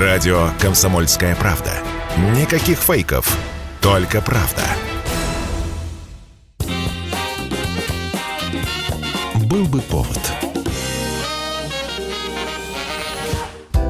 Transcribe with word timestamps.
Радио 0.00 0.48
«Комсомольская 0.60 1.36
правда». 1.36 1.70
Никаких 2.36 2.78
фейков, 2.78 3.38
только 3.80 4.20
правда. 4.20 4.62
Был 9.48 9.66
бы 9.66 9.80
повод. 9.80 10.18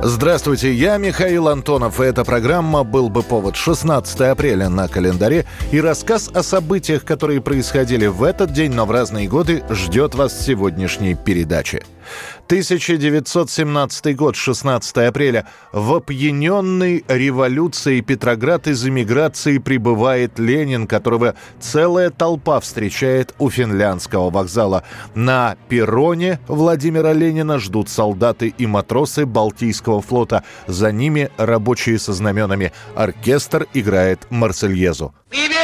Здравствуйте, 0.02 0.74
я 0.74 0.98
Михаил 0.98 1.48
Антонов, 1.48 1.98
и 1.98 2.04
эта 2.04 2.22
программа 2.26 2.84
«Был 2.84 3.08
бы 3.08 3.22
повод» 3.22 3.56
16 3.56 4.20
апреля 4.20 4.68
на 4.68 4.88
календаре, 4.88 5.46
и 5.72 5.80
рассказ 5.80 6.28
о 6.34 6.42
событиях, 6.42 7.06
которые 7.06 7.40
происходили 7.40 8.04
в 8.08 8.24
этот 8.24 8.52
день, 8.52 8.74
но 8.74 8.84
в 8.84 8.90
разные 8.90 9.26
годы, 9.26 9.64
ждет 9.70 10.14
вас 10.14 10.34
в 10.34 10.44
сегодняшней 10.44 11.14
передаче. 11.14 11.82
1917 12.46 14.16
год, 14.16 14.36
16 14.36 14.96
апреля. 14.98 15.46
В 15.72 15.94
опьяненной 15.94 17.04
революцией 17.08 18.00
Петроград 18.00 18.66
из 18.66 18.86
эмиграции 18.86 19.58
прибывает 19.58 20.38
Ленин, 20.38 20.86
которого 20.86 21.34
целая 21.60 22.10
толпа 22.10 22.60
встречает 22.60 23.34
у 23.38 23.50
финляндского 23.50 24.30
вокзала. 24.30 24.84
На 25.14 25.56
перроне 25.68 26.40
Владимира 26.48 27.12
Ленина 27.12 27.58
ждут 27.58 27.88
солдаты 27.88 28.54
и 28.56 28.66
матросы 28.66 29.26
Балтийского 29.26 30.00
флота. 30.00 30.44
За 30.66 30.92
ними 30.92 31.30
рабочие 31.36 31.98
со 31.98 32.12
знаменами. 32.12 32.72
Оркестр 32.94 33.66
играет 33.74 34.26
Марсельезу. 34.30 35.14
Приветствую 35.30 35.63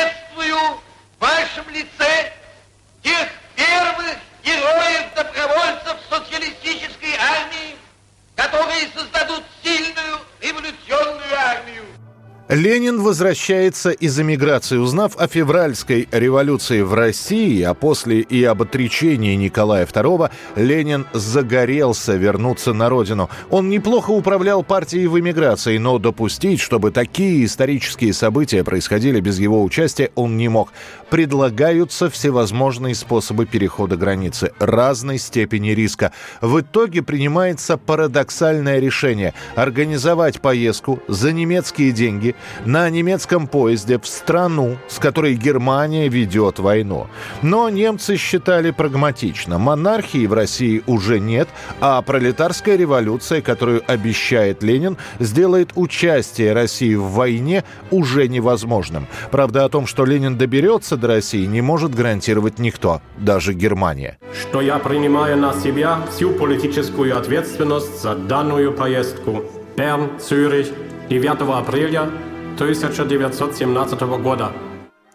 Ленин 12.51 13.01
возвращается 13.01 13.91
из 13.91 14.19
эмиграции. 14.19 14.77
Узнав 14.77 15.17
о 15.17 15.29
февральской 15.29 16.09
революции 16.11 16.83
в 16.83 16.95
России, 16.95 17.63
а 17.63 17.75
после 17.75 18.23
и 18.23 18.43
об 18.43 18.63
отречении 18.63 19.37
Николая 19.37 19.87
II, 19.87 20.33
Ленин 20.57 21.07
загорелся 21.13 22.17
вернуться 22.17 22.73
на 22.73 22.89
родину. 22.89 23.31
Он 23.51 23.69
неплохо 23.69 24.11
управлял 24.11 24.65
партией 24.65 25.07
в 25.07 25.17
эмиграции, 25.21 25.79
но 25.79 26.01
допустить, 26.01 26.59
чтобы 26.59 26.91
такие 26.91 27.45
исторические 27.45 28.13
события 28.13 28.65
происходили 28.65 29.21
без 29.21 29.39
его 29.39 29.63
участия, 29.63 30.11
он 30.17 30.37
не 30.37 30.49
мог. 30.49 30.73
Предлагаются 31.09 32.11
всевозможные 32.11 32.97
способы 32.97 33.47
перехода 33.47 33.97
границы 33.97 34.51
разной 34.59 35.19
степени 35.19 35.71
риска. 35.71 36.11
В 36.41 36.63
итоге 36.63 37.03
принимается 37.03 37.77
парадоксальное 37.77 38.81
решение– 38.81 39.35
организовать 39.55 40.41
поездку 40.41 41.01
за 41.07 41.31
немецкие 41.31 41.93
деньги– 41.93 42.35
на 42.65 42.89
немецком 42.91 43.47
поезде 43.47 43.99
в 43.99 44.07
страну, 44.07 44.77
с 44.89 44.99
которой 44.99 45.35
Германия 45.35 46.09
ведет 46.09 46.59
войну. 46.59 47.07
Но 47.43 47.69
немцы 47.69 48.17
считали 48.17 48.71
прагматично. 48.71 49.59
Монархии 49.59 50.27
в 50.27 50.33
России 50.33 50.83
уже 50.87 51.21
нет, 51.21 51.49
а 51.81 52.01
пролетарская 52.03 52.77
революция, 52.77 53.43
которую 53.43 53.83
обещает 53.87 54.63
Ленин, 54.63 54.97
сделает 55.19 55.71
участие 55.75 56.53
России 56.53 56.95
в 56.95 57.11
войне 57.11 57.65
уже 57.91 58.29
невозможным. 58.29 59.07
Правда, 59.31 59.65
о 59.65 59.69
том, 59.69 59.87
что 59.87 60.05
Ленин 60.05 60.37
доберется 60.37 60.97
до 60.97 61.09
России, 61.09 61.47
не 61.47 61.61
может 61.61 61.95
гарантировать 61.95 62.59
никто, 62.59 63.01
даже 63.19 63.53
Германия. 63.53 64.19
Что 64.41 64.61
я 64.61 64.79
принимаю 64.79 65.37
на 65.37 65.55
себя 65.55 66.01
всю 66.11 66.31
политическую 66.31 67.17
ответственность 67.17 68.03
за 68.03 68.15
данную 68.15 68.73
поездку. 68.73 69.45
Берн, 69.77 70.19
Цюрих, 70.19 70.69
9 71.09 71.41
апреля 71.41 72.11
1917 72.57 74.01
года. 74.23 74.53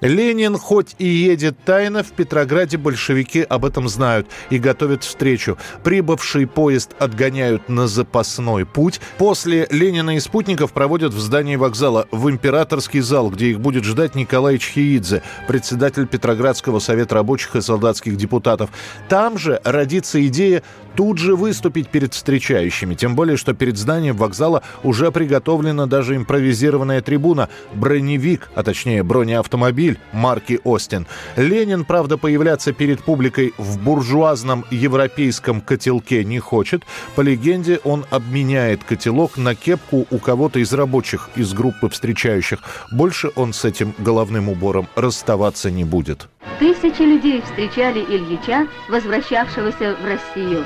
Ленин 0.02 0.58
хоть 0.58 0.96
и 1.00 1.08
едет 1.08 1.58
тайно, 1.64 2.04
в 2.04 2.12
Петрограде 2.12 2.78
большевики 2.78 3.42
об 3.42 3.64
этом 3.64 3.88
знают 3.88 4.28
и 4.50 4.60
готовят 4.60 5.04
встречу. 5.04 5.58
Прибывший 5.84 6.48
поезд 6.48 6.92
отгоняют 7.00 7.70
на 7.70 7.88
запасной 7.88 8.66
путь. 8.66 9.00
После 9.18 9.68
Ленина 9.72 10.18
и 10.18 10.20
спутников 10.20 10.74
проводят 10.74 11.14
в 11.14 11.20
здании 11.20 11.56
вокзала 11.56 12.08
в 12.12 12.30
императорский 12.30 13.00
зал, 13.00 13.30
где 13.30 13.48
их 13.48 13.62
будет 13.62 13.86
ждать 13.86 14.16
Николай 14.16 14.58
Чхиидзе, 14.58 15.24
председатель 15.48 16.08
Петроградского 16.08 16.80
совета 16.80 17.16
рабочих 17.16 17.56
и 17.56 17.62
солдатских 17.62 18.18
депутатов. 18.18 18.72
Там 19.08 19.38
же 19.38 19.62
родится 19.64 20.26
идея 20.28 20.62
тут 20.96 21.18
же 21.18 21.36
выступить 21.36 21.90
перед 21.90 22.14
встречающими. 22.14 22.96
Тем 22.96 23.16
более, 23.16 23.38
что 23.38 23.54
перед 23.54 23.78
зданием 23.78 24.16
вокзала 24.16 24.64
уже 24.84 25.12
приготовлена 25.12 25.86
даже 25.86 26.16
импровизированная 26.16 27.02
трибуна, 27.02 27.50
броневик, 27.74 28.50
а 28.56 28.64
точнее 28.64 29.04
бронеавтомобиль 29.04 30.00
марки 30.14 30.60
«Остин». 30.64 31.08
Ленин, 31.36 31.86
правда, 31.86 32.18
появляться 32.18 32.74
перед 32.74 33.04
публикой 33.04 33.54
в 33.58 33.80
буржуазном 33.82 34.66
европейском 34.72 35.62
котелке 35.62 36.24
не 36.24 36.40
хочет. 36.40 36.84
По 37.16 37.22
легенде, 37.22 37.80
он 37.84 38.06
обменяет 38.10 38.84
котелок 38.84 39.38
на 39.38 39.56
кепку 39.56 40.08
у 40.10 40.18
кого-то 40.18 40.60
из 40.60 40.74
рабочих 40.74 41.30
из 41.36 41.54
группы 41.54 41.90
встречающих. 41.90 42.60
Больше 42.92 43.32
он 43.36 43.54
с 43.54 43.66
этим 43.66 43.94
головным 43.98 44.50
убором 44.50 44.88
расставаться 44.96 45.72
не 45.72 45.84
будет. 45.84 46.28
Тысячи 46.60 47.02
людей 47.02 47.42
встречали 47.42 48.00
Ильича, 48.00 48.68
возвращавшегося 48.90 49.98
в 50.02 50.06
Россию. 50.06 50.64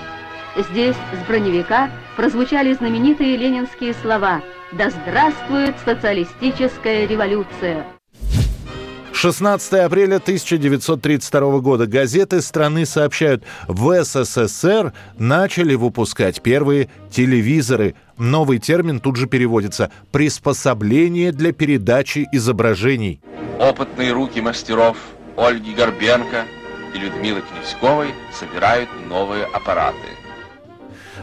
Здесь, 0.57 0.95
с 0.95 1.27
броневика, 1.27 1.91
прозвучали 2.15 2.73
знаменитые 2.73 3.37
ленинские 3.37 3.93
слова 3.93 4.41
«Да 4.71 4.89
здравствует 4.89 5.75
социалистическая 5.85 7.07
революция!» 7.07 7.85
16 9.13 9.73
апреля 9.73 10.15
1932 10.15 11.59
года 11.59 11.87
газеты 11.87 12.41
страны 12.41 12.85
сообщают, 12.85 13.43
в 13.67 14.03
СССР 14.03 14.93
начали 15.17 15.75
выпускать 15.75 16.41
первые 16.41 16.89
телевизоры. 17.11 17.95
Новый 18.17 18.59
термин 18.59 19.01
тут 19.01 19.17
же 19.17 19.27
переводится 19.27 19.91
«приспособление 20.11 21.31
для 21.33 21.51
передачи 21.51 22.27
изображений». 22.31 23.21
Опытные 23.59 24.13
руки 24.13 24.39
мастеров 24.39 24.97
Ольги 25.35 25.73
Горбенко 25.73 26.45
и 26.95 26.97
Людмилы 26.97 27.41
Князьковой 27.41 28.13
собирают 28.33 28.89
новые 29.09 29.43
аппараты– 29.45 29.97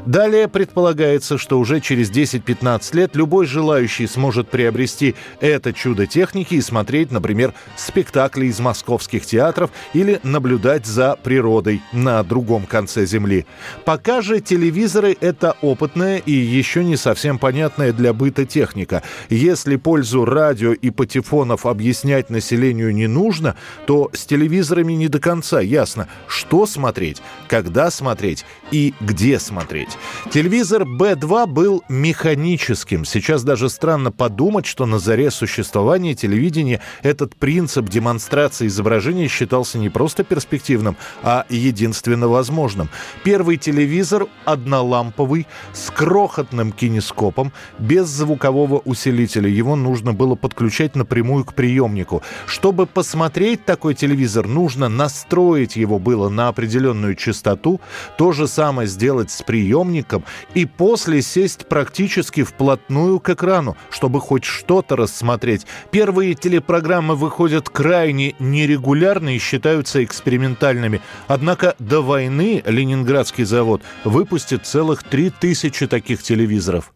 Далее 0.05 0.49
предполагается, 0.49 1.39
что 1.39 1.59
уже 1.59 1.81
через 1.81 2.11
10-15 2.11 2.97
лет 2.97 3.17
любой 3.17 3.47
желающий 3.47 4.07
сможет 4.07 4.49
приобрести 4.49 5.15
это 5.41 5.73
чудо 5.73 6.07
техники 6.07 6.55
и 6.55 6.61
смотреть, 6.61 7.11
например, 7.11 7.55
спектакли 7.77 8.47
из 8.47 8.61
московских 8.61 9.25
театров 9.25 9.71
или 9.95 10.21
наблюдать 10.23 10.87
за 10.87 11.17
природой 11.23 11.83
на 11.93 12.23
другом 12.23 12.67
конце 12.67 13.07
Земли. 13.07 13.47
Пока 13.84 14.21
же 14.21 14.41
телевизоры— 14.41 15.17
это 15.21 15.57
опытная 15.62 16.19
и 16.19 16.33
еще 16.33 16.84
не 16.84 16.97
совсем 16.97 17.39
понятная 17.39 17.93
для 17.93 18.13
быта 18.13 18.45
техника. 18.45 19.03
Если 19.31 19.77
пользу 19.77 20.25
радио 20.25 20.73
и 20.73 20.91
патефонов 20.91 21.67
объяснять 21.67 22.31
населению 22.31 22.95
не 22.95 23.07
нужно, 23.07 23.57
то 23.87 24.11
с 24.13 24.25
телевизорами 24.27 24.93
не 24.93 25.09
до 25.09 25.21
конца 25.21 25.61
ясно, 25.61 26.09
что 26.27 26.67
смотреть, 26.67 27.23
когда 27.49 27.91
смотреть 27.91 28.45
и 28.71 28.95
где 29.01 29.39
смотреть. 29.39 29.86
Телевизор 30.31 30.83
B2 30.83 31.47
был 31.47 31.85
механическим. 31.89 33.05
Сейчас 33.05 33.45
даже 33.45 33.71
странно 33.71 34.11
подумать, 34.11 34.67
что 34.67 34.85
на 34.85 34.99
заре 34.99 35.31
существования 35.31 36.15
телевидения 36.15 36.81
этот 37.03 37.37
принцип 37.37 37.89
демонстрации 37.89 38.67
изображения 38.67 39.29
считался 39.29 39.79
не 39.79 39.89
просто 39.89 40.25
перспективным, 40.25 40.97
а 41.23 41.47
единственно 41.49 42.29
возможным. 42.29 42.91
Первый 43.23 43.57
телевизор 43.57 44.27
одноламповый, 44.45 45.47
с 45.73 45.91
крохотным 45.91 46.73
кинескопом, 46.73 47.53
без 47.79 48.09
звукового 48.09 48.78
усилителя. 48.78 49.49
Его 49.49 49.77
нужно 49.77 50.13
было 50.13 50.34
подключать 50.34 50.97
напрямую 50.97 51.45
к 51.45 51.55
приемнику. 51.55 52.22
Чтобы 52.47 52.87
посмотреть 52.87 53.65
такой 53.65 53.95
телевизор, 53.95 54.49
нужно 54.49 54.89
настроить 54.89 55.77
его 55.77 55.99
было 55.99 56.28
на 56.28 56.49
определенную 56.49 57.15
частоту. 57.15 57.81
То 58.19 58.33
же 58.33 58.49
самое 58.49 58.89
сделать 58.89 59.31
с 59.31 59.43
приемником 59.43 59.76
приемником 59.77 60.25
и 60.55 60.65
после 60.65 61.23
сесть 61.23 61.67
практически 61.67 62.43
вплотную 62.43 63.21
к 63.21 63.31
экрану, 63.31 63.77
чтобы 63.91 64.21
хоть 64.21 64.45
что-то 64.45 64.97
рассмотреть. 64.97 65.67
Первые 65.91 66.34
телепрограммы 66.34 67.15
выходят 67.15 67.69
крайне 67.69 68.34
нерегулярно 68.39 69.34
и 69.34 69.39
считаются 69.39 70.03
экспериментальными. 70.03 71.01
Однако 71.28 71.75
до 71.78 72.01
войны 72.03 72.63
Ленинградский 72.67 73.45
завод 73.45 73.83
выпустит 74.05 74.67
целых 74.67 75.03
3000 75.03 75.87
таких 75.87 76.22
телевизоров. 76.22 76.93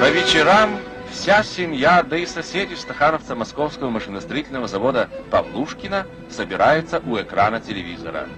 По 0.00 0.10
вечерам 0.10 0.70
вся 1.10 1.42
семья, 1.42 2.02
да 2.02 2.16
и 2.16 2.26
соседи 2.26 2.74
стахановца 2.74 3.34
Московского 3.34 3.90
машиностроительного 3.90 4.68
завода 4.68 5.08
Павлушкина 5.30 6.06
собираются 6.30 7.00
у 7.06 7.18
экрана 7.18 7.60
телевизора. 7.60 8.28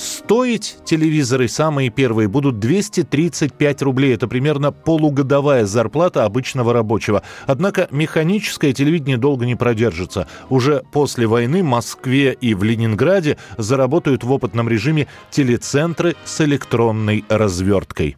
Стоить 0.00 0.78
телевизоры 0.86 1.46
самые 1.46 1.90
первые 1.90 2.26
будут 2.26 2.58
235 2.58 3.82
рублей. 3.82 4.14
Это 4.14 4.28
примерно 4.28 4.72
полугодовая 4.72 5.66
зарплата 5.66 6.24
обычного 6.24 6.72
рабочего. 6.72 7.22
Однако 7.46 7.86
механическое 7.90 8.72
телевидение 8.72 9.18
долго 9.18 9.44
не 9.44 9.56
продержится. 9.56 10.26
Уже 10.48 10.84
после 10.90 11.26
войны 11.26 11.62
в 11.62 11.66
Москве 11.66 12.32
и 12.32 12.54
в 12.54 12.62
Ленинграде 12.64 13.36
заработают 13.58 14.24
в 14.24 14.32
опытном 14.32 14.70
режиме 14.70 15.06
телецентры 15.30 16.16
с 16.24 16.40
электронной 16.40 17.26
разверткой. 17.28 18.16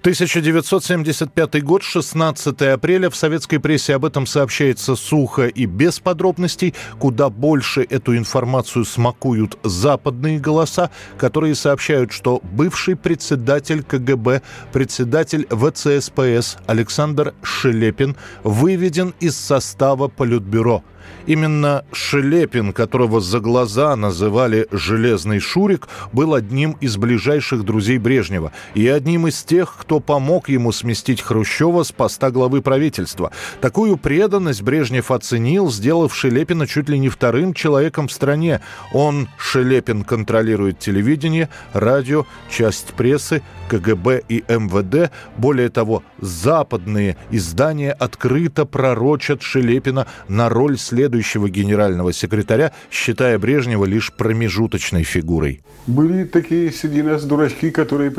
1975 0.00 1.62
год, 1.64 1.82
16 1.82 2.62
апреля. 2.62 3.10
В 3.10 3.16
советской 3.16 3.58
прессе 3.58 3.96
об 3.96 4.04
этом 4.04 4.26
сообщается 4.26 4.94
сухо 4.94 5.48
и 5.48 5.66
без 5.66 5.98
подробностей. 5.98 6.74
Куда 7.00 7.30
больше 7.30 7.84
эту 7.88 8.16
информацию 8.16 8.84
смакуют 8.84 9.58
западные 9.64 10.38
голоса, 10.38 10.90
которые 11.18 11.56
сообщают, 11.56 12.12
что 12.12 12.40
бывший 12.42 12.94
председатель 12.94 13.82
КГБ, 13.82 14.42
председатель 14.72 15.48
ВЦСПС 15.50 16.58
Александр 16.66 17.34
Шелепин 17.42 18.16
выведен 18.44 19.14
из 19.18 19.36
состава 19.36 20.06
Политбюро– 20.06 20.84
Именно 21.26 21.84
Шелепин, 21.92 22.72
которого 22.72 23.20
за 23.20 23.40
глаза 23.40 23.94
называли 23.96 24.66
«железный 24.70 25.40
Шурик», 25.40 25.86
был 26.12 26.32
одним 26.32 26.72
из 26.80 26.96
ближайших 26.96 27.64
друзей 27.64 27.98
Брежнева 27.98 28.52
и 28.72 28.88
одним 28.88 29.26
из 29.26 29.42
тех, 29.42 29.76
кто 29.78 30.00
помог 30.00 30.48
ему 30.48 30.72
сместить 30.72 31.20
Хрущева 31.20 31.82
с 31.82 31.92
поста 31.92 32.30
главы 32.30 32.62
правительства. 32.62 33.30
Такую 33.60 33.98
преданность 33.98 34.62
Брежнев 34.62 35.10
оценил, 35.10 35.70
сделав 35.70 36.14
Шелепина 36.14 36.66
чуть 36.66 36.88
ли 36.88 36.98
не 36.98 37.10
вторым 37.10 37.52
человеком 37.52 38.08
в 38.08 38.12
стране. 38.12 38.62
Он, 38.94 39.28
Шелепин, 39.36 40.04
контролирует 40.04 40.78
телевидение, 40.78 41.50
радио, 41.74 42.24
часть 42.50 42.94
прессы, 42.94 43.42
КГБ 43.68 44.22
и 44.28 44.44
МВД. 44.48 45.12
Более 45.36 45.68
того, 45.68 46.02
западные 46.20 47.18
издания 47.30 47.92
открыто 47.92 48.64
пророчат 48.64 49.42
Шелепина 49.42 50.06
на 50.26 50.48
роль 50.48 50.78
следующего 50.98 51.48
генерального 51.48 52.12
секретаря, 52.12 52.72
считая 52.90 53.38
Брежнева 53.38 53.84
лишь 53.84 54.12
промежуточной 54.12 55.04
фигурой. 55.04 55.60
Были 55.86 56.24
такие 56.24 56.72
среди 56.72 57.02
нас 57.02 57.24
дурачки, 57.24 57.70
которые, 57.70 58.12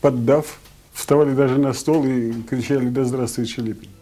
поддав, 0.00 0.60
вставали 0.92 1.34
даже 1.34 1.58
на 1.58 1.72
стол 1.72 2.06
и 2.06 2.32
кричали 2.48 2.88
«Да 2.88 3.04
здравствует 3.04 3.48
Шелепин!». 3.48 3.97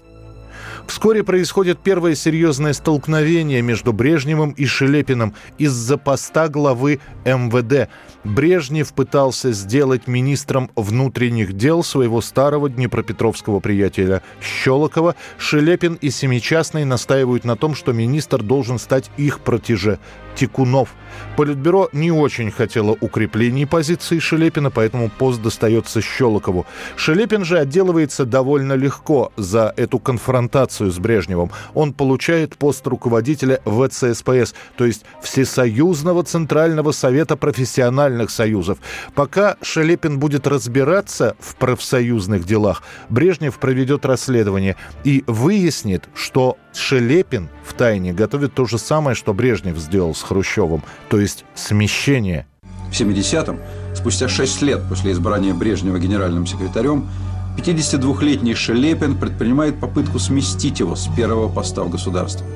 Вскоре 0.86 1.24
происходит 1.24 1.80
первое 1.80 2.14
серьезное 2.14 2.72
столкновение 2.72 3.60
между 3.60 3.92
Брежневым 3.92 4.52
и 4.52 4.66
Шелепиным 4.66 5.34
из-за 5.58 5.98
поста 5.98 6.48
главы 6.48 7.00
МВД. 7.24 7.90
Брежнев 8.24 8.92
пытался 8.92 9.52
сделать 9.52 10.06
министром 10.06 10.70
внутренних 10.76 11.54
дел 11.54 11.82
своего 11.82 12.20
старого 12.20 12.68
днепропетровского 12.68 13.60
приятеля 13.60 14.22
Щелокова. 14.40 15.16
Шелепин 15.38 15.94
и 15.94 16.10
Семичастный 16.10 16.84
настаивают 16.84 17.44
на 17.44 17.56
том, 17.56 17.74
что 17.74 17.92
министр 17.92 18.42
должен 18.42 18.78
стать 18.78 19.10
их 19.16 19.40
протеже 19.40 19.98
Тикунов. 20.36 20.94
Политбюро 21.36 21.88
не 21.92 22.12
очень 22.12 22.50
хотело 22.50 22.96
укреплений 23.00 23.66
позиции 23.66 24.18
Шелепина, 24.18 24.70
поэтому 24.70 25.08
пост 25.08 25.42
достается 25.42 26.00
Щелокову. 26.00 26.66
Шелепин 26.96 27.44
же 27.44 27.58
отделывается 27.58 28.24
довольно 28.24 28.74
легко 28.74 29.32
за 29.36 29.72
эту 29.76 29.98
конфронтацию 29.98 30.75
с 30.78 30.98
Брежневым. 30.98 31.50
Он 31.74 31.92
получает 31.92 32.56
пост 32.56 32.86
руководителя 32.86 33.60
ВЦСПС, 33.64 34.54
то 34.76 34.84
есть 34.84 35.04
Всесоюзного 35.22 36.22
Центрального 36.22 36.92
Совета 36.92 37.36
профессиональных 37.36 38.30
союзов. 38.30 38.78
Пока 39.14 39.56
Шелепин 39.62 40.18
будет 40.18 40.46
разбираться 40.46 41.36
в 41.40 41.56
профсоюзных 41.56 42.44
делах, 42.44 42.82
Брежнев 43.08 43.58
проведет 43.58 44.04
расследование 44.04 44.76
и 45.04 45.24
выяснит, 45.26 46.08
что 46.14 46.58
Шелепин 46.72 47.48
в 47.64 47.72
тайне 47.74 48.12
готовит 48.12 48.54
то 48.54 48.66
же 48.66 48.78
самое, 48.78 49.14
что 49.16 49.34
Брежнев 49.34 49.76
сделал 49.78 50.14
с 50.14 50.22
Хрущевым, 50.22 50.82
то 51.08 51.18
есть 51.18 51.44
смещение. 51.54 52.46
В 52.90 52.92
70-м, 52.92 53.58
спустя 53.94 54.28
6 54.28 54.62
лет 54.62 54.80
после 54.88 55.12
избрания 55.12 55.52
Брежнева 55.54 55.98
генеральным 55.98 56.46
секретарем, 56.46 57.08
52-летний 57.56 58.54
Шелепин 58.54 59.16
предпринимает 59.16 59.80
попытку 59.80 60.18
сместить 60.18 60.80
его 60.80 60.94
с 60.94 61.08
первого 61.16 61.48
поста 61.48 61.82
в 61.82 61.90
государстве. 61.90 62.46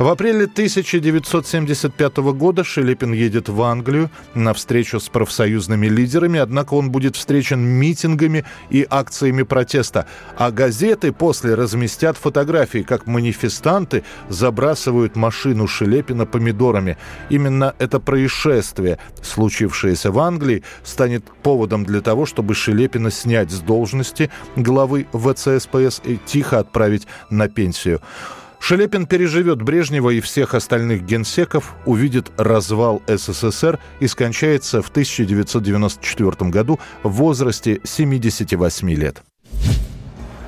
В 0.00 0.08
апреле 0.08 0.44
1975 0.44 2.16
года 2.32 2.64
Шелепин 2.64 3.12
едет 3.12 3.50
в 3.50 3.60
Англию 3.60 4.10
на 4.32 4.54
встречу 4.54 4.98
с 4.98 5.10
профсоюзными 5.10 5.88
лидерами, 5.88 6.40
однако 6.40 6.72
он 6.72 6.90
будет 6.90 7.16
встречен 7.16 7.60
митингами 7.60 8.46
и 8.70 8.86
акциями 8.88 9.42
протеста. 9.42 10.06
А 10.38 10.52
газеты 10.52 11.12
после 11.12 11.54
разместят 11.54 12.16
фотографии, 12.16 12.78
как 12.78 13.06
манифестанты 13.06 14.02
забрасывают 14.30 15.16
машину 15.16 15.66
Шелепина 15.66 16.24
помидорами. 16.24 16.96
Именно 17.28 17.74
это 17.78 18.00
происшествие, 18.00 18.98
случившееся 19.20 20.10
в 20.10 20.18
Англии, 20.18 20.62
станет 20.82 21.26
поводом 21.42 21.84
для 21.84 22.00
того, 22.00 22.24
чтобы 22.24 22.54
Шелепина 22.54 23.10
снять 23.10 23.50
с 23.50 23.60
должности 23.60 24.30
главы 24.56 25.06
ВЦСПС 25.12 26.00
и 26.06 26.18
тихо 26.24 26.60
отправить 26.60 27.06
на 27.28 27.50
пенсию. 27.50 28.00
Шелепин 28.60 29.06
переживет 29.06 29.62
Брежнева 29.62 30.10
и 30.10 30.20
всех 30.20 30.54
остальных 30.54 31.04
генсеков, 31.04 31.74
увидит 31.86 32.30
развал 32.36 33.02
СССР 33.08 33.80
и 33.98 34.06
скончается 34.06 34.82
в 34.82 34.90
1994 34.90 36.50
году 36.50 36.78
в 37.02 37.10
возрасте 37.10 37.80
78 37.82 38.90
лет. 38.90 39.22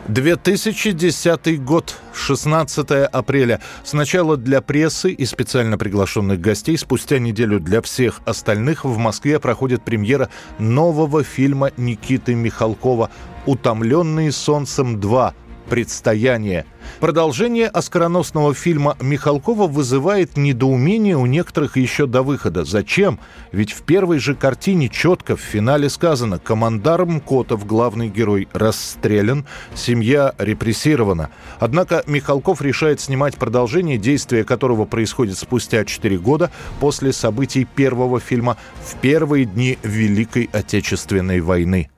2010 0.08 1.64
год, 1.64 1.96
16 2.12 2.90
апреля. 2.90 3.60
Сначала 3.84 4.36
для 4.36 4.60
прессы 4.60 5.10
и 5.10 5.24
специально 5.24 5.78
приглашенных 5.78 6.40
гостей, 6.40 6.76
спустя 6.76 7.18
неделю 7.18 7.60
для 7.60 7.80
всех 7.80 8.20
остальных 8.26 8.84
в 8.84 8.98
Москве 8.98 9.38
проходит 9.38 9.84
премьера 9.84 10.28
нового 10.58 11.24
фильма 11.24 11.70
Никиты 11.76 12.34
Михалкова 12.34 13.10
«Утомленные 13.46 14.32
солнцем 14.32 15.00
2. 15.00 15.34
Предстояние». 15.68 16.66
Продолжение 17.00 17.66
оскароносного 17.66 18.54
фильма 18.54 18.96
Михалкова 19.00 19.66
вызывает 19.66 20.36
недоумение 20.36 21.16
у 21.16 21.26
некоторых 21.26 21.76
еще 21.76 22.06
до 22.06 22.22
выхода. 22.22 22.64
Зачем? 22.64 23.18
Ведь 23.50 23.72
в 23.72 23.82
первой 23.82 24.18
же 24.18 24.34
картине 24.34 24.88
четко 24.88 25.36
в 25.36 25.40
финале 25.40 25.88
сказано 25.88 26.38
«Командар 26.38 27.04
Мкотов, 27.04 27.66
главный 27.66 28.08
герой, 28.08 28.48
расстрелян, 28.52 29.46
семья 29.74 30.34
репрессирована». 30.38 31.30
Однако 31.58 32.04
Михалков 32.06 32.62
решает 32.62 33.00
снимать 33.00 33.36
продолжение, 33.36 33.98
действия 33.98 34.44
которого 34.44 34.84
происходит 34.84 35.38
спустя 35.38 35.84
4 35.84 36.18
года 36.18 36.50
после 36.78 37.12
событий 37.12 37.64
первого 37.64 38.20
фильма 38.20 38.56
в 38.84 38.96
первые 38.96 39.44
дни 39.44 39.78
Великой 39.82 40.48
Отечественной 40.52 41.40
войны. 41.40 41.90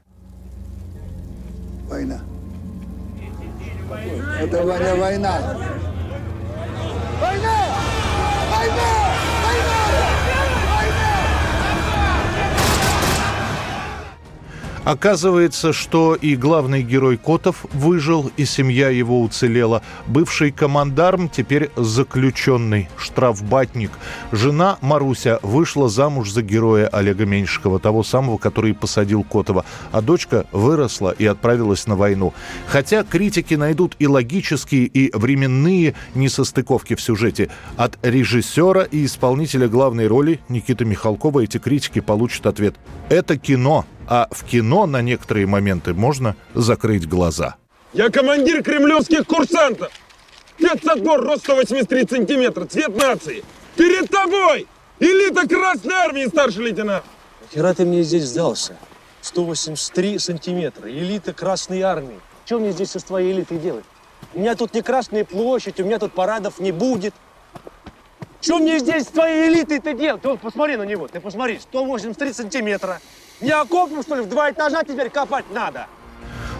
Война. 1.88 2.20
Это 4.40 4.62
Ваня 4.62 4.94
война. 4.96 5.56
Война! 7.20 7.66
Война! 8.50 9.13
Оказывается, 14.84 15.72
что 15.72 16.14
и 16.14 16.36
главный 16.36 16.82
герой 16.82 17.16
Котов 17.16 17.64
выжил, 17.72 18.30
и 18.36 18.44
семья 18.44 18.90
его 18.90 19.22
уцелела. 19.22 19.82
Бывший 20.06 20.50
командарм 20.52 21.30
теперь 21.30 21.70
заключенный, 21.74 22.90
штрафбатник. 22.98 23.92
Жена 24.30 24.76
Маруся 24.82 25.38
вышла 25.42 25.88
замуж 25.88 26.30
за 26.30 26.42
героя 26.42 26.88
Олега 26.88 27.24
Меньшикова, 27.24 27.78
того 27.78 28.02
самого, 28.02 28.36
который 28.36 28.74
посадил 28.74 29.24
Котова. 29.24 29.64
А 29.90 30.02
дочка 30.02 30.44
выросла 30.52 31.12
и 31.12 31.24
отправилась 31.24 31.86
на 31.86 31.96
войну. 31.96 32.34
Хотя 32.66 33.04
критики 33.04 33.54
найдут 33.54 33.96
и 33.98 34.06
логические, 34.06 34.84
и 34.84 35.10
временные 35.16 35.94
несостыковки 36.14 36.94
в 36.94 37.00
сюжете. 37.00 37.48
От 37.78 37.98
режиссера 38.02 38.82
и 38.82 39.06
исполнителя 39.06 39.66
главной 39.66 40.08
роли 40.08 40.40
Никиты 40.50 40.84
Михалкова 40.84 41.40
эти 41.40 41.56
критики 41.56 42.00
получат 42.00 42.46
ответ. 42.46 42.74
Это 43.08 43.38
кино, 43.38 43.86
а 44.08 44.28
в 44.30 44.44
кино 44.44 44.86
на 44.86 45.02
некоторые 45.02 45.46
моменты 45.46 45.94
можно 45.94 46.36
закрыть 46.54 47.08
глаза. 47.08 47.56
Я 47.92 48.10
командир 48.10 48.62
кремлевских 48.62 49.26
курсантов. 49.26 49.92
Спецотбор, 50.58 51.20
рост 51.20 51.44
183 51.44 52.06
сантиметра, 52.08 52.64
цвет 52.64 52.96
нации. 52.96 53.44
Перед 53.76 54.08
тобой 54.08 54.66
элита 55.00 55.48
Красной 55.48 55.94
Армии, 55.94 56.26
старший 56.26 56.64
лейтенант. 56.64 57.04
Хера 57.52 57.74
ты 57.74 57.84
мне 57.84 58.02
здесь 58.02 58.24
сдался? 58.24 58.76
183 59.20 60.18
сантиметра, 60.18 60.88
элита 60.88 61.32
Красной 61.32 61.82
Армии. 61.82 62.20
Что 62.44 62.58
мне 62.58 62.72
здесь 62.72 62.90
со 62.90 63.00
твоей 63.00 63.32
элитой 63.32 63.58
делать? 63.58 63.84
У 64.34 64.40
меня 64.40 64.54
тут 64.54 64.74
не 64.74 64.82
Красная 64.82 65.24
площадь, 65.24 65.80
у 65.80 65.84
меня 65.84 65.98
тут 65.98 66.12
парадов 66.12 66.58
не 66.60 66.72
будет. 66.72 67.14
Что 68.40 68.58
мне 68.58 68.78
здесь 68.78 69.04
с 69.04 69.06
твоей 69.06 69.48
элитой-то 69.48 69.94
делать? 69.94 70.20
Ты 70.20 70.28
вот 70.28 70.40
посмотри 70.40 70.76
на 70.76 70.82
него, 70.82 71.08
ты 71.08 71.20
посмотри, 71.20 71.58
183 71.58 72.32
сантиметра. 72.32 73.00
Не 73.44 73.50
окопом, 73.50 74.02
что 74.02 74.14
ли, 74.14 74.22
в 74.22 74.28
два 74.30 74.50
этажа 74.50 74.82
теперь 74.84 75.10
копать 75.10 75.44
надо? 75.50 75.86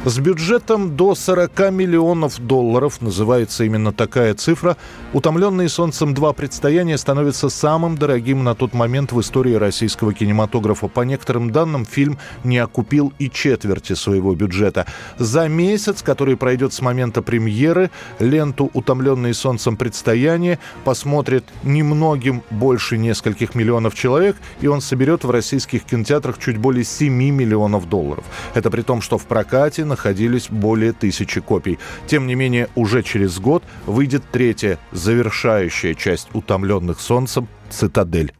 С 0.07 0.19
бюджетом 0.19 0.97
до 0.97 1.15
40 1.15 1.71
миллионов 1.71 2.39
долларов, 2.39 3.01
называется 3.01 3.65
именно 3.65 3.91
такая 3.91 4.35
цифра, 4.35 4.77
«Утомленные 5.15 5.71
солнцем 5.71 6.13
два 6.13 6.35
предстояния» 6.35 6.99
становится 6.99 7.49
самым 7.49 7.97
дорогим 7.97 8.45
на 8.45 8.55
тот 8.55 8.75
момент 8.75 9.13
в 9.13 9.21
истории 9.23 9.55
российского 9.55 10.13
кинематографа. 10.13 10.89
По 10.89 11.01
некоторым 11.01 11.53
данным, 11.53 11.87
фильм 11.87 12.19
не 12.45 12.59
окупил 12.59 13.15
и 13.19 13.31
четверти 13.31 13.95
своего 13.95 14.35
бюджета. 14.35 14.85
За 15.17 15.49
месяц, 15.49 16.03
который 16.03 16.37
пройдет 16.37 16.75
с 16.75 16.83
момента 16.83 17.23
премьеры, 17.23 17.91
ленту 18.19 18.71
«Утомленные 18.75 19.33
солнцем 19.33 19.79
предстояния» 19.79 20.59
посмотрит 20.85 21.45
немногим 21.63 22.43
больше 22.51 22.99
нескольких 22.99 23.55
миллионов 23.55 23.95
человек, 23.95 24.37
и 24.61 24.67
он 24.67 24.83
соберет 24.83 25.25
в 25.25 25.31
российских 25.31 25.85
кинотеатрах 25.85 26.39
чуть 26.39 26.59
более 26.59 26.85
7 26.85 27.11
миллионов 27.11 27.89
долларов. 27.89 28.25
Это 28.53 28.71
при 28.71 28.83
том, 28.83 29.01
что 29.01 29.17
в 29.17 29.25
прокате 29.25 29.94
находились 29.95 30.49
более 30.51 30.93
тысячи 30.93 31.41
копий. 31.41 31.79
Тем 32.09 32.27
не 32.27 32.35
менее, 32.35 32.69
уже 32.75 33.05
через 33.05 33.39
год 33.39 33.63
выйдет 33.87 34.25
третья, 34.33 34.77
завершающая 34.91 35.95
часть 35.95 36.29
«Утомленных 36.33 37.01
солнцем» 37.01 37.47
«Цитадель». 37.71 38.33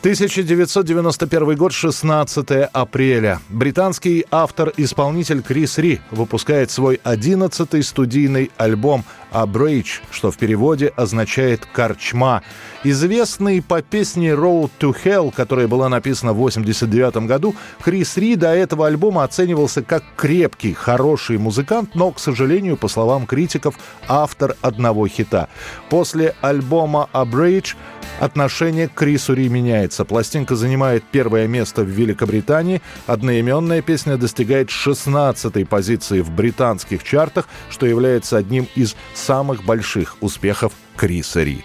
1991 0.00 1.56
год, 1.56 1.72
16 1.72 2.50
апреля. 2.72 3.40
Британский 3.50 4.24
автор-исполнитель 4.30 5.42
Крис 5.42 5.76
Ри 5.76 6.00
выпускает 6.10 6.70
свой 6.70 7.00
11-й 7.04 7.82
студийный 7.82 8.50
альбом 8.56 9.04
«Abridge», 9.32 10.00
что 10.10 10.30
в 10.30 10.36
переводе 10.36 10.92
означает 10.96 11.66
«корчма». 11.66 12.42
Известный 12.82 13.62
по 13.62 13.82
песне 13.82 14.30
«Road 14.30 14.70
to 14.80 14.94
Hell», 15.04 15.32
которая 15.34 15.68
была 15.68 15.88
написана 15.88 16.32
в 16.32 16.38
1989 16.38 17.26
году, 17.26 17.54
Крис 17.82 18.16
Ри 18.16 18.36
до 18.36 18.54
этого 18.54 18.86
альбома 18.86 19.24
оценивался 19.24 19.82
как 19.82 20.02
крепкий, 20.16 20.72
хороший 20.72 21.38
музыкант, 21.38 21.90
но, 21.94 22.10
к 22.10 22.18
сожалению, 22.18 22.76
по 22.76 22.88
словам 22.88 23.26
критиков, 23.26 23.74
автор 24.08 24.56
одного 24.62 25.06
хита. 25.08 25.48
После 25.88 26.34
альбома 26.40 27.08
«Abridge» 27.12 27.74
отношение 28.18 28.88
к 28.88 28.94
Крису 28.94 29.34
Ри 29.34 29.48
меняется. 29.48 30.04
Пластинка 30.04 30.54
занимает 30.54 31.04
первое 31.10 31.46
место 31.46 31.82
в 31.82 31.88
Великобритании. 31.88 32.82
Одноименная 33.06 33.82
песня 33.82 34.16
достигает 34.16 34.68
16-й 34.68 35.64
позиции 35.64 36.20
в 36.20 36.30
британских 36.30 37.02
чартах, 37.02 37.48
что 37.70 37.86
является 37.86 38.36
одним 38.36 38.68
из 38.74 38.94
самых 39.20 39.64
больших 39.64 40.16
успехов 40.20 40.72
Криса 40.96 41.42
Ри. 41.42 41.64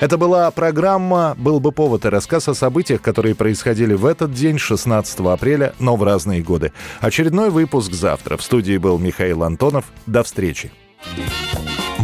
Это 0.00 0.18
была 0.18 0.50
программа 0.50 1.34
«Был 1.38 1.60
бы 1.60 1.72
повод» 1.72 2.04
и 2.04 2.08
рассказ 2.08 2.48
о 2.48 2.54
событиях, 2.54 3.00
которые 3.00 3.34
происходили 3.34 3.94
в 3.94 4.04
этот 4.04 4.32
день, 4.32 4.58
16 4.58 5.20
апреля, 5.20 5.74
но 5.78 5.96
в 5.96 6.02
разные 6.02 6.42
годы. 6.42 6.72
Очередной 7.00 7.50
выпуск 7.50 7.92
завтра. 7.92 8.36
В 8.36 8.42
студии 8.42 8.76
был 8.78 8.98
Михаил 8.98 9.44
Антонов. 9.44 9.84
До 10.06 10.22
встречи. 10.22 10.72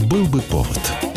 «Был 0.05 0.27
бы 0.27 0.41
повод» 0.43 1.08